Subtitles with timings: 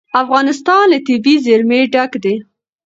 [0.21, 2.35] افغانستان له طبیعي زیرمې ډک دی.